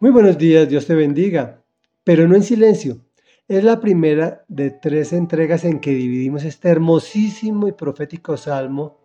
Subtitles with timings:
[0.00, 1.64] Muy buenos días, Dios te bendiga,
[2.04, 3.00] pero no en silencio.
[3.48, 9.00] Es la primera de tres entregas en que dividimos este hermosísimo y profético salmo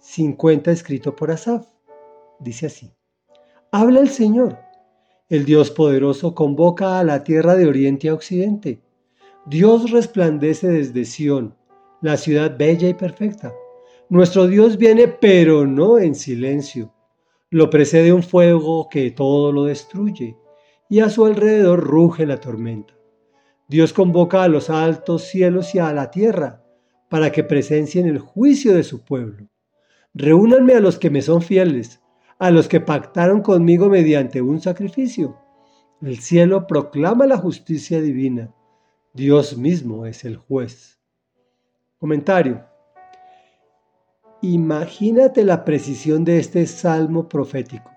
[0.00, 1.66] 50 escrito por Asaf.
[2.40, 2.90] Dice así,
[3.70, 4.58] habla el Señor,
[5.28, 8.80] el Dios poderoso convoca a la tierra de oriente a occidente.
[9.44, 11.54] Dios resplandece desde Sión,
[12.00, 13.52] la ciudad bella y perfecta.
[14.08, 16.94] Nuestro Dios viene, pero no en silencio
[17.50, 20.36] lo precede un fuego que todo lo destruye,
[20.88, 22.94] y a su alrededor ruge la tormenta.
[23.68, 26.64] Dios convoca a los altos cielos y a la tierra
[27.08, 29.48] para que presencien el juicio de su pueblo.
[30.14, 32.00] Reúnanme a los que me son fieles,
[32.38, 35.38] a los que pactaron conmigo mediante un sacrificio.
[36.00, 38.54] El cielo proclama la justicia divina.
[39.12, 41.00] Dios mismo es el juez.
[41.98, 42.67] Comentario.
[44.50, 47.90] Imagínate la precisión de este salmo profético,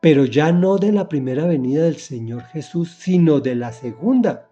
[0.00, 4.48] pero ya no de la primera venida del Señor Jesús, sino de la segunda.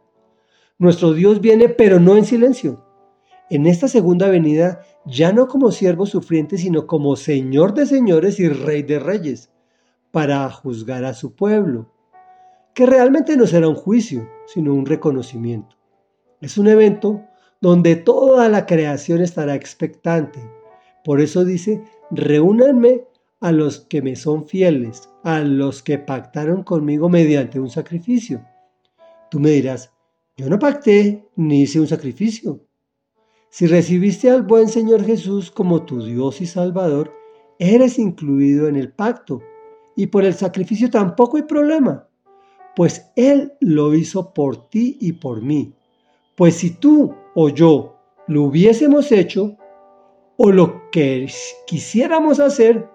[0.76, 2.84] Nuestro Dios viene, pero no en silencio.
[3.48, 8.50] En esta segunda venida, ya no como siervo sufriente, sino como Señor de señores y
[8.50, 9.50] Rey de reyes,
[10.10, 11.90] para juzgar a su pueblo,
[12.74, 15.76] que realmente no será un juicio, sino un reconocimiento.
[16.42, 17.22] Es un evento
[17.62, 20.59] donde toda la creación estará expectante
[21.04, 23.04] por eso dice, reúnanme
[23.40, 28.44] a los que me son fieles, a los que pactaron conmigo mediante un sacrificio.
[29.30, 29.92] Tú me dirás,
[30.36, 32.60] yo no pacté ni hice un sacrificio.
[33.48, 37.12] Si recibiste al buen Señor Jesús como tu Dios y Salvador,
[37.58, 39.42] eres incluido en el pacto
[39.96, 42.08] y por el sacrificio tampoco hay problema,
[42.76, 45.74] pues Él lo hizo por ti y por mí.
[46.36, 49.56] Pues si tú o yo lo hubiésemos hecho,
[50.42, 51.26] o lo que
[51.66, 52.88] quisiéramos hacer,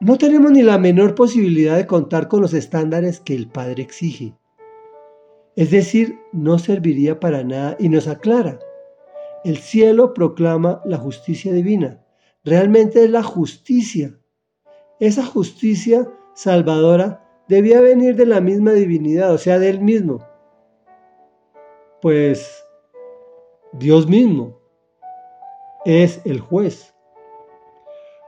[0.00, 4.34] no tenemos ni la menor posibilidad de contar con los estándares que el Padre exige.
[5.54, 8.58] Es decir, no serviría para nada y nos aclara.
[9.44, 12.04] El cielo proclama la justicia divina.
[12.42, 14.18] Realmente es la justicia.
[14.98, 20.26] Esa justicia salvadora debía venir de la misma divinidad, o sea, del mismo.
[22.02, 22.64] Pues
[23.74, 24.57] Dios mismo
[25.88, 26.94] es el juez.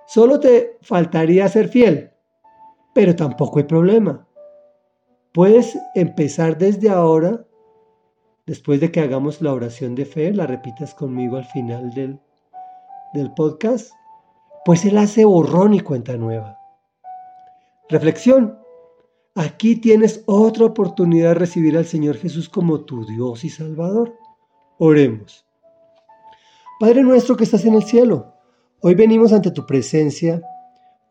[0.06, 2.10] Solo te faltaría ser fiel,
[2.94, 4.26] pero tampoco hay problema.
[5.34, 7.44] Puedes empezar desde ahora,
[8.46, 12.18] después de que hagamos la oración de fe, la repitas conmigo al final del,
[13.12, 13.92] del podcast,
[14.64, 16.56] pues Él hace borrón y cuenta nueva.
[17.90, 18.58] Reflexión.
[19.34, 24.16] Aquí tienes otra oportunidad de recibir al Señor Jesús como tu Dios y Salvador.
[24.78, 25.49] Oremos.
[26.80, 28.32] Padre nuestro que estás en el cielo,
[28.80, 30.40] hoy venimos ante tu presencia,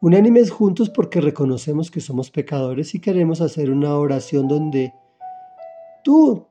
[0.02, 4.96] unánimes juntos porque reconocemos que somos pecadores y queremos hacer una oración donde
[6.04, 6.48] tú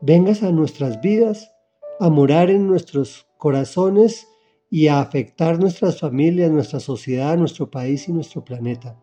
[0.00, 1.52] vengas a nuestras vidas,
[2.00, 4.26] a morar en nuestros corazones
[4.70, 8.98] y a afectar nuestras familias, nuestra sociedad, nuestro país y nuestro planeta.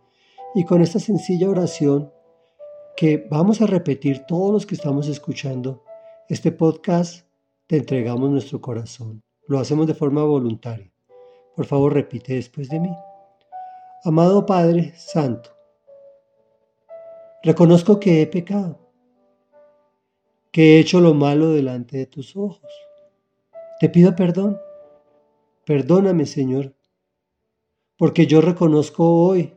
[0.56, 2.12] Y con esta sencilla oración
[2.98, 5.84] que vamos a repetir todos los que estamos escuchando
[6.28, 7.26] este podcast,
[7.68, 9.24] te entregamos nuestro corazón.
[9.48, 10.92] Lo hacemos de forma voluntaria.
[11.56, 12.92] Por favor, repite después de mí.
[14.04, 15.50] Amado Padre Santo,
[17.42, 18.80] reconozco que he pecado,
[20.52, 22.72] que he hecho lo malo delante de tus ojos.
[23.80, 24.60] Te pido perdón.
[25.66, 26.76] Perdóname, Señor,
[27.98, 29.56] porque yo reconozco hoy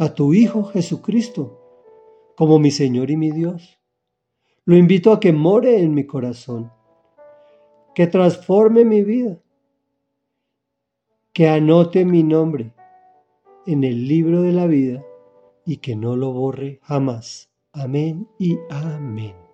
[0.00, 1.56] a tu Hijo Jesucristo
[2.36, 3.78] como mi Señor y mi Dios.
[4.64, 6.72] Lo invito a que more en mi corazón
[7.94, 9.38] que transforme mi vida,
[11.32, 12.72] que anote mi nombre
[13.66, 15.04] en el libro de la vida
[15.64, 17.50] y que no lo borre jamás.
[17.72, 19.49] Amén y amén.